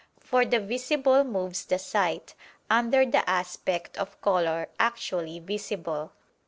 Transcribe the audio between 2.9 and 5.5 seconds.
the aspect of color actually